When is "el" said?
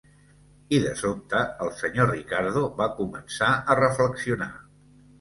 1.67-1.71